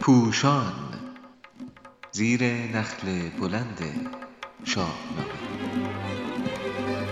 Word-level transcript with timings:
پوشان 0.00 0.72
زیر 2.12 2.44
نخل 2.44 3.28
بلند 3.40 3.78
شاهنامه. 4.64 5.32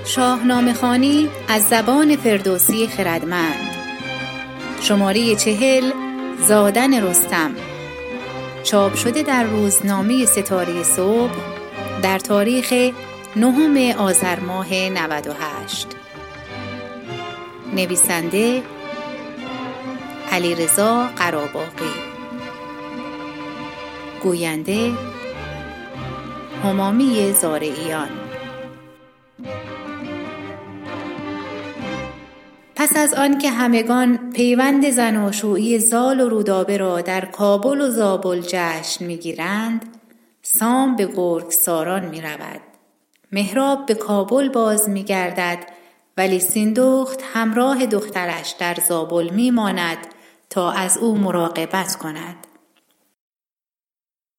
شاهنامه 0.05 0.73
خانی 0.73 1.29
از 1.49 1.69
زبان 1.69 2.17
فردوسی 2.17 2.87
خردمند. 2.87 3.77
شماره 4.81 5.37
چهل 5.37 5.93
زادن 6.49 7.03
رستم. 7.05 7.51
چاپ 8.63 8.95
شده 8.95 9.23
در 9.23 9.45
روزنامه 9.45 10.27
ستاره 10.27 10.83
صبح 10.83 11.35
در 12.03 12.19
تاریخ 12.19 12.93
نهم 13.37 13.99
آذر 13.99 14.41
ماه 14.41 14.75
98 14.75 15.87
نویسنده 17.75 18.63
علیرضا 20.31 21.07
قراباقی. 21.17 21.95
گوینده 24.23 24.93
همامی 26.65 27.33
زارعیان 27.33 28.09
پس 32.77 32.97
از 32.97 33.15
آنکه 33.15 33.51
همگان 33.51 34.31
پیوند 34.33 34.91
زناشویی 34.91 35.79
زال 35.79 36.21
و 36.21 36.29
رودابه 36.29 36.77
را 36.77 37.01
در 37.01 37.25
کابل 37.25 37.81
و 37.81 37.91
زابل 37.91 38.41
جشن 38.41 39.05
می‌گیرند 39.05 39.85
سام 40.43 40.97
به 40.97 41.07
گرگساران 41.07 42.05
می 42.05 42.21
رود. 42.21 42.61
مهراب 43.33 43.87
به 43.87 43.95
کابل 43.95 44.49
باز 44.49 44.89
می 44.89 45.05
گردد 45.05 45.59
ولی 46.17 46.41
سیندخت 46.41 47.21
همراه 47.35 47.87
دخترش 47.87 48.55
در 48.59 48.77
زابل 48.89 49.31
می 49.31 49.51
ماند 49.51 49.99
تا 50.51 50.71
از 50.71 50.99
او 50.99 51.19
مراقبت 51.19 51.97
کند. 51.97 52.47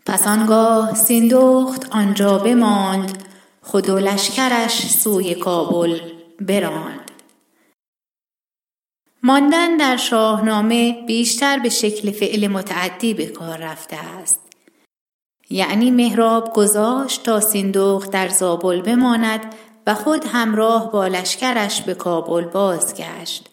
پس 0.06 0.28
آنگاه 0.28 0.96
سیندخت 0.96 1.90
آنجا 1.92 2.38
بماند 2.38 3.24
خود 3.62 3.90
و 3.90 4.00
لشکرش 4.00 4.88
سوی 4.88 5.36
کابل 5.36 6.00
براند. 6.40 7.12
ماندن 9.24 9.78
در 9.78 9.98
شاهنامه 9.98 11.06
بیشتر 11.08 11.60
به 11.60 11.70
شکل 11.70 12.12
فعل 12.12 12.48
متعدی 12.48 13.14
به 13.14 13.26
کار 13.26 13.58
رفته 13.58 13.96
است. 13.96 14.40
یعنی 15.50 15.92
مهراب 15.92 16.54
گذاشت 16.54 17.24
تا 17.24 17.40
سیندخت 17.40 18.12
در 18.12 18.30
زابل 18.30 18.82
بماند 18.82 19.56
و 19.88 19.94
خود 19.94 20.26
همراه 20.26 20.92
با 20.92 21.08
لشکرش 21.08 21.82
به 21.82 21.94
کابل 21.94 22.46
بازگشت. 22.46 23.51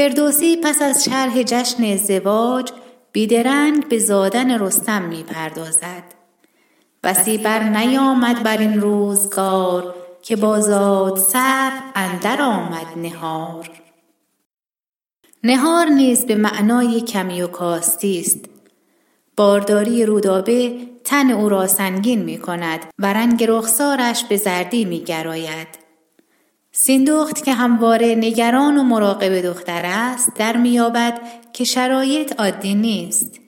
فردوسی 0.00 0.56
پس 0.56 0.82
از 0.82 1.04
شرح 1.04 1.42
جشن 1.42 1.84
ازدواج 1.84 2.72
بیدرنگ 3.12 3.88
به 3.88 3.98
زادن 3.98 4.58
رستم 4.58 5.02
می 5.02 5.22
پردازد. 5.22 6.02
بسی 7.02 7.38
بر 7.38 7.62
نیامد 7.62 8.42
بر 8.42 8.58
این 8.58 8.80
روزگار 8.80 9.94
که 10.22 10.36
بازاد 10.36 11.18
سر 11.18 11.72
اندر 11.94 12.42
آمد 12.42 12.86
نهار 12.96 13.70
نهار 15.44 15.86
نیز 15.86 16.26
به 16.26 16.34
معنای 16.34 17.00
کمی 17.00 17.42
و 17.42 17.46
کاستی 17.46 18.20
است 18.20 18.44
بارداری 19.36 20.06
رودابه 20.06 20.76
تن 21.04 21.30
او 21.30 21.48
را 21.48 21.66
سنگین 21.66 22.22
می 22.22 22.38
کند 22.38 22.80
و 22.98 23.12
رنگ 23.12 23.44
رخسارش 23.48 24.24
به 24.24 24.36
زردی 24.36 24.84
می 24.84 25.00
گراید. 25.00 25.79
سیندخت 26.72 27.44
که 27.44 27.52
همواره 27.54 28.14
نگران 28.14 28.76
و 28.76 28.82
مراقب 28.82 29.40
دختر 29.40 29.82
است 29.84 30.34
در 30.34 30.56
میابد 30.56 31.20
که 31.52 31.64
شرایط 31.64 32.40
عادی 32.40 32.74
نیست. 32.74 33.40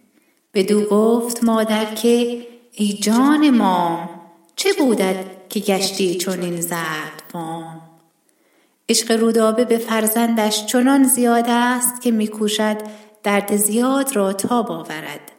بدو 0.55 0.85
گفت 0.85 1.45
مادر 1.45 1.85
که 1.85 2.47
ای 2.73 2.93
جان 2.93 3.51
مام 3.51 4.09
چه 4.57 4.73
بودد 4.79 5.25
که 5.49 5.61
گشتی 5.61 6.15
چنین 6.15 6.61
زرد 6.61 7.23
فام 7.33 7.83
عشق 8.89 9.13
رودابه 9.13 9.65
به 9.65 9.79
فرزندش 9.79 10.67
چنان 10.67 11.05
زیاد 11.05 11.45
است 11.49 12.03
که 12.03 12.11
میکوشد 12.11 12.77
درد 13.23 13.57
زیاد 13.57 14.17
را 14.17 14.33
تاب 14.33 14.71
آورد. 14.71 15.33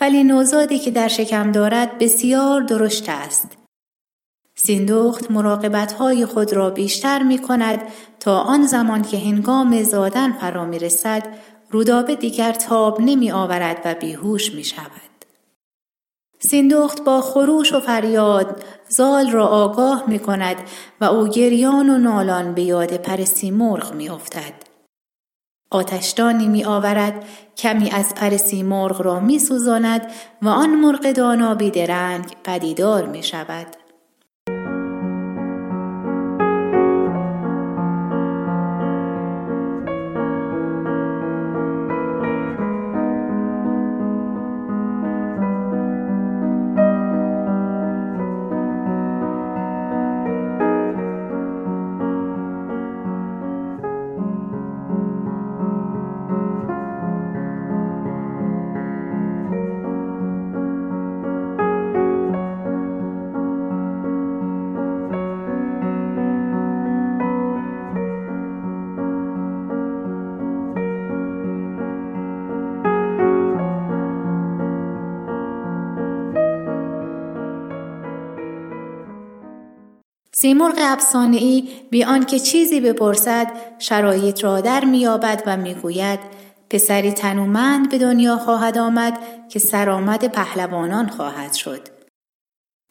ولی 0.00 0.24
نوزادی 0.24 0.78
که 0.78 0.90
در 0.90 1.08
شکم 1.08 1.52
دارد 1.52 1.98
بسیار 1.98 2.60
درشت 2.60 3.08
است. 3.08 3.59
سیندخت 4.62 5.30
مراقبت 5.30 5.92
های 5.92 6.26
خود 6.26 6.52
را 6.52 6.70
بیشتر 6.70 7.22
می 7.22 7.38
کند 7.38 7.82
تا 8.20 8.38
آن 8.38 8.66
زمان 8.66 9.02
که 9.02 9.18
هنگام 9.18 9.82
زادن 9.82 10.32
فرا 10.32 10.64
می 10.64 10.78
رسد 10.78 11.22
رودابه 11.70 12.14
دیگر 12.14 12.52
تاب 12.52 13.00
نمی 13.00 13.30
آورد 13.30 13.80
و 13.84 13.94
بیهوش 13.94 14.54
می 14.54 14.64
شود. 14.64 15.24
سیندخت 16.38 17.04
با 17.04 17.20
خروش 17.20 17.72
و 17.72 17.80
فریاد 17.80 18.64
زال 18.88 19.30
را 19.30 19.46
آگاه 19.46 20.04
می 20.06 20.18
کند 20.18 20.56
و 21.00 21.04
او 21.04 21.28
گریان 21.28 21.90
و 21.90 21.98
نالان 21.98 22.54
به 22.54 22.62
یاد 22.62 22.96
پر 22.96 23.24
سیمرغ 23.24 23.94
می 23.94 24.08
افتد. 24.08 24.54
آتشدانی 25.70 26.48
می 26.48 26.64
آورد 26.64 27.24
کمی 27.56 27.90
از 27.90 28.14
پر 28.14 28.36
سیمرغ 28.36 29.02
را 29.02 29.20
می 29.20 29.38
سوزاند 29.38 30.10
و 30.42 30.48
آن 30.48 30.70
مرغ 30.70 31.12
دانا 31.12 31.54
بیدرنگ 31.54 32.36
پدیدار 32.44 33.06
می 33.06 33.22
شود. 33.22 33.79
سیمرغ 80.40 80.74
افسانهای 80.78 81.68
بی 81.90 82.04
آنکه 82.04 82.38
چیزی 82.38 82.80
بپرسد 82.80 83.52
شرایط 83.78 84.44
را 84.44 84.60
در 84.60 84.84
مییابد 84.84 85.42
و 85.46 85.56
می‌گوید 85.56 86.20
پسری 86.70 87.12
تنومند 87.12 87.90
به 87.90 87.98
دنیا 87.98 88.36
خواهد 88.36 88.78
آمد 88.78 89.18
که 89.48 89.58
سرآمد 89.58 90.24
پهلوانان 90.24 91.08
خواهد 91.08 91.52
شد. 91.52 91.80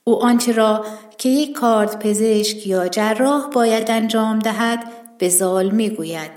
او 0.03 0.23
آنچه 0.23 0.51
را 0.51 0.85
که 1.17 1.29
یک 1.29 1.51
کارد 1.51 1.99
پزشک 1.99 2.67
یا 2.67 2.87
جراح 2.87 3.49
باید 3.49 3.91
انجام 3.91 4.39
دهد 4.39 4.91
به 5.17 5.29
زال 5.29 5.69
می‌گوید. 5.69 6.31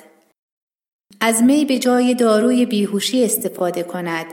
از 1.21 1.43
می 1.43 1.65
به 1.65 1.79
جای 1.79 2.15
داروی 2.15 2.67
بیهوشی 2.67 3.25
استفاده 3.25 3.83
کند. 3.83 4.27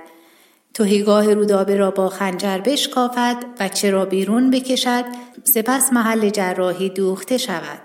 توهیگاه 0.79 1.33
رودابه 1.33 1.75
را 1.75 1.91
با 1.91 2.09
خنجر 2.09 2.57
بشکافد 2.57 3.35
و 3.59 3.67
چرا 3.67 4.05
بیرون 4.05 4.51
بکشد 4.51 5.05
سپس 5.43 5.93
محل 5.93 6.29
جراحی 6.29 6.89
دوخته 6.89 7.37
شود. 7.37 7.81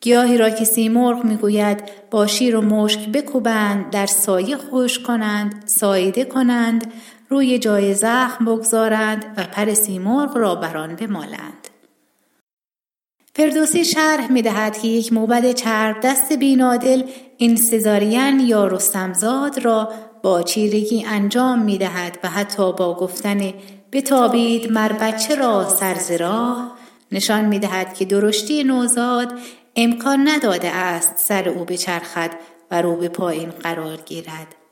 گیاهی 0.00 0.38
را 0.38 0.50
که 0.50 0.64
سیمرغ 0.64 1.24
می‌گوید 1.24 1.82
با 2.10 2.26
شیر 2.26 2.56
و 2.56 2.60
مشک 2.60 3.08
بکوبند 3.08 3.90
در 3.90 4.06
سایه 4.06 4.56
خوش 4.56 4.98
کنند 4.98 5.62
سایده 5.66 6.24
کنند 6.24 6.92
روی 7.28 7.58
جای 7.58 7.94
زخم 7.94 8.44
بگذارند 8.44 9.24
و 9.36 9.42
پر 9.42 9.74
سیمرغ 9.74 10.36
را 10.36 10.54
بران 10.54 10.96
بمالند. 10.96 11.68
فردوسی 13.34 13.84
شرح 13.84 14.32
می 14.32 14.42
دهد 14.42 14.78
که 14.78 14.88
یک 14.88 15.12
موبد 15.12 15.52
چرب 15.52 16.00
دست 16.02 16.32
بینادل 16.32 17.02
این 17.36 17.56
سزارین 17.56 18.40
یا 18.40 18.66
رستمزاد 18.66 19.58
را 19.58 19.92
با 20.26 20.42
چیرگی 20.42 21.04
انجام 21.04 21.62
می 21.62 21.78
دهد 21.78 22.18
و 22.22 22.28
حتی 22.28 22.72
با 22.72 22.94
گفتن 22.94 23.52
بتابید 23.92 24.72
مر 24.72 24.92
بچه 24.92 25.34
را 25.34 25.68
راه 26.20 26.76
نشان 27.12 27.44
می 27.44 27.58
دهد 27.58 27.94
که 27.94 28.04
درشتی 28.04 28.64
نوزاد 28.64 29.32
امکان 29.76 30.28
نداده 30.28 30.70
است 30.70 31.12
سر 31.16 31.48
او 31.48 31.64
بچرخد 31.64 32.30
و 32.70 32.82
رو 32.82 32.96
به 32.96 33.08
پایین 33.08 33.50
قرار 33.50 33.96
گیرد. 33.96 34.65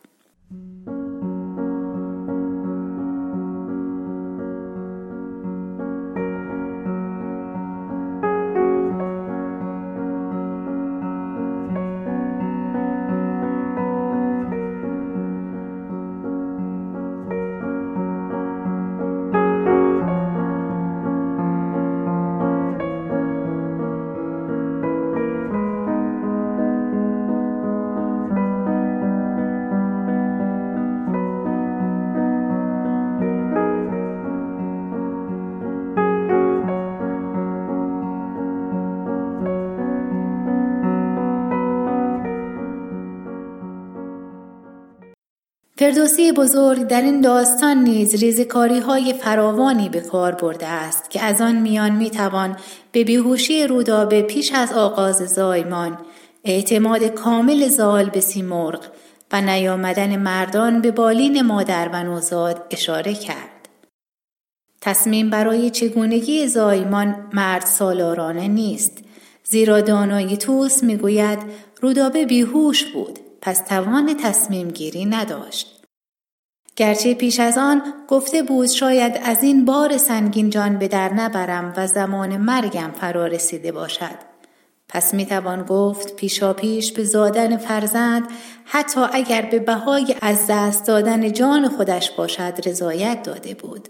فردوسی 45.78 46.32
بزرگ 46.32 46.82
در 46.86 47.00
این 47.00 47.20
داستان 47.20 47.84
نیز 47.84 48.14
ریزکاری 48.14 48.78
های 48.78 49.12
فراوانی 49.12 49.88
به 49.88 50.00
کار 50.00 50.32
برده 50.32 50.66
است 50.66 51.10
که 51.10 51.22
از 51.22 51.40
آن 51.40 51.56
میان 51.56 51.96
می‌توان 51.96 52.56
به 52.92 53.04
بیهوشی 53.04 53.66
رودابه 53.66 54.22
پیش 54.22 54.52
از 54.52 54.72
آغاز 54.72 55.16
زایمان 55.16 55.98
اعتماد 56.44 57.04
کامل 57.04 57.68
زال 57.68 58.10
به 58.10 58.20
سیمرغ 58.20 58.84
و 59.32 59.40
نیامدن 59.40 60.16
مردان 60.16 60.80
به 60.80 60.90
بالین 60.90 61.42
مادر 61.42 61.90
و 61.92 62.02
نوزاد 62.02 62.66
اشاره 62.70 63.14
کرد. 63.14 63.68
تصمیم 64.80 65.30
برای 65.30 65.70
چگونگی 65.70 66.46
زایمان 66.46 67.30
مرد 67.32 67.66
سالارانه 67.66 68.48
نیست 68.48 68.98
زیرا 69.44 69.80
دانای 69.80 70.36
توس 70.36 70.82
می‌گوید 70.82 71.38
رودابه 71.80 72.24
بیهوش 72.26 72.84
بود 72.84 73.23
پس 73.44 73.58
توان 73.58 74.16
تصمیم 74.16 74.68
گیری 74.68 75.04
نداشت. 75.04 75.84
گرچه 76.76 77.14
پیش 77.14 77.40
از 77.40 77.58
آن 77.58 77.82
گفته 78.08 78.42
بود 78.42 78.66
شاید 78.68 79.20
از 79.24 79.42
این 79.42 79.64
بار 79.64 79.96
سنگین 79.96 80.50
جان 80.50 80.78
به 80.78 80.88
در 80.88 81.14
نبرم 81.14 81.72
و 81.76 81.86
زمان 81.86 82.36
مرگم 82.36 82.90
فرا 83.00 83.26
رسیده 83.26 83.72
باشد. 83.72 84.34
پس 84.88 85.14
می 85.14 85.26
توان 85.26 85.62
گفت 85.62 86.16
پیشا 86.16 86.52
پیش 86.52 86.92
به 86.92 87.04
زادن 87.04 87.56
فرزند 87.56 88.28
حتی 88.64 89.00
اگر 89.12 89.42
به 89.42 89.58
بهای 89.58 90.14
از 90.20 90.46
دست 90.48 90.86
دادن 90.86 91.32
جان 91.32 91.68
خودش 91.68 92.10
باشد 92.10 92.54
رضایت 92.66 93.22
داده 93.22 93.54
بود. 93.54 93.88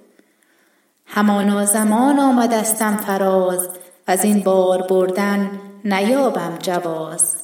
همانا 1.06 1.64
زمان 1.64 2.18
آمدستم 2.18 2.96
فراز 2.96 3.68
از 4.06 4.24
این 4.24 4.40
بار 4.40 4.82
بردن 4.82 5.50
نیابم 5.84 6.58
جواز 6.62 7.43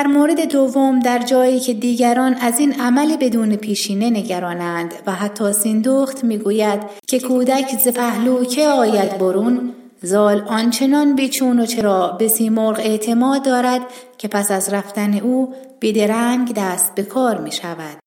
در 0.00 0.06
مورد 0.06 0.52
دوم 0.52 1.00
در 1.00 1.18
جایی 1.18 1.60
که 1.60 1.74
دیگران 1.74 2.34
از 2.34 2.58
این 2.58 2.80
عمل 2.80 3.16
بدون 3.16 3.56
پیشینه 3.56 4.10
نگرانند 4.10 4.94
و 5.06 5.12
حتی 5.12 5.52
سیندخت 5.52 6.24
می‌گوید 6.24 6.80
که 7.06 7.20
کودک 7.20 7.78
ز 7.84 7.88
پهلو 7.88 8.44
که 8.44 8.68
آید 8.68 9.18
برون 9.18 9.72
زال 10.02 10.40
آنچنان 10.46 11.14
بیچون 11.16 11.60
و 11.60 11.66
چرا 11.66 12.08
به 12.08 12.28
سیمرغ 12.28 12.78
اعتماد 12.78 13.44
دارد 13.44 13.80
که 14.18 14.28
پس 14.28 14.50
از 14.50 14.72
رفتن 14.72 15.14
او 15.14 15.54
بیدرنگ 15.80 16.54
دست 16.54 16.94
به 16.94 17.02
کار 17.02 17.38
می 17.38 17.52
شود. 17.52 17.98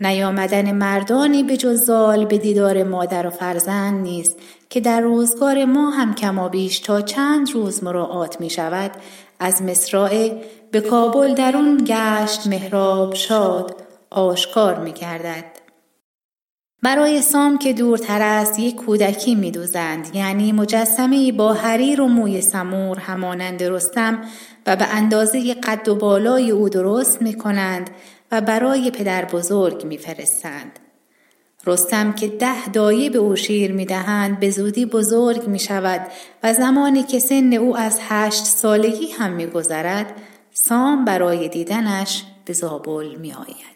نیامدن 0.00 0.72
مردانی 0.72 1.42
به 1.42 1.56
جز 1.56 1.84
زال 1.84 2.24
به 2.24 2.38
دیدار 2.38 2.82
مادر 2.82 3.26
و 3.26 3.30
فرزند 3.30 4.02
نیست 4.02 4.36
که 4.70 4.80
در 4.80 5.00
روزگار 5.00 5.64
ما 5.64 5.90
هم 5.90 6.14
کما 6.14 6.48
بیش 6.48 6.78
تا 6.78 7.00
چند 7.00 7.50
روز 7.50 7.84
مراعات 7.84 8.40
می 8.40 8.50
شود 8.50 8.90
از 9.38 9.62
مصرع 9.62 10.30
به 10.70 10.80
کابل 10.80 11.34
درون 11.34 11.84
گشت 11.86 12.46
مهراب 12.46 13.14
شاد 13.14 13.76
آشکار 14.10 14.78
می 14.78 14.92
کردد. 14.92 15.44
برای 16.82 17.22
سام 17.22 17.58
که 17.58 17.72
دورتر 17.72 18.22
است 18.22 18.58
یک 18.58 18.76
کودکی 18.76 19.34
می 19.34 19.50
دوزند 19.50 20.14
یعنی 20.14 20.52
مجسمه 20.52 21.32
با 21.32 21.52
حریر 21.52 22.00
و 22.00 22.06
موی 22.08 22.40
سمور 22.40 22.98
همانند 22.98 23.62
رستم 23.62 24.20
و 24.66 24.76
به 24.76 24.84
اندازه 24.84 25.54
قد 25.54 25.88
و 25.88 25.94
بالای 25.94 26.50
او 26.50 26.68
درست 26.68 27.22
می 27.22 27.34
کنند 27.34 27.90
و 28.32 28.40
برای 28.40 28.90
پدر 28.90 29.24
بزرگ 29.24 29.84
می 29.84 29.98
فرستند. 29.98 30.78
رستم 31.66 32.12
که 32.12 32.28
ده 32.28 32.68
دایه 32.68 33.10
به 33.10 33.18
او 33.18 33.36
شیر 33.36 33.72
می 33.72 33.86
دهند 33.86 34.40
به 34.40 34.50
زودی 34.50 34.86
بزرگ 34.86 35.48
می 35.48 35.58
شود 35.58 36.00
و 36.42 36.52
زمانی 36.52 37.02
که 37.02 37.18
سن 37.18 37.52
او 37.52 37.76
از 37.76 37.98
هشت 38.08 38.44
سالگی 38.44 39.10
هم 39.10 39.32
می 39.32 39.46
گذرد 39.46 40.14
سام 40.52 41.04
برای 41.04 41.48
دیدنش 41.48 42.24
به 42.44 42.52
زابل 42.52 43.14
می 43.14 43.32
آید. 43.32 43.75